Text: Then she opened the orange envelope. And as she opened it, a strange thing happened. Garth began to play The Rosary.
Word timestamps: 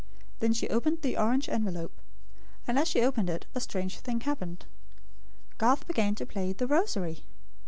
Then 0.39 0.51
she 0.51 0.67
opened 0.67 1.03
the 1.03 1.15
orange 1.15 1.47
envelope. 1.47 1.91
And 2.67 2.79
as 2.79 2.87
she 2.87 3.03
opened 3.03 3.29
it, 3.29 3.45
a 3.53 3.59
strange 3.59 3.99
thing 3.99 4.21
happened. 4.21 4.65
Garth 5.59 5.85
began 5.85 6.15
to 6.15 6.25
play 6.25 6.53
The 6.53 6.65
Rosary. 6.65 7.23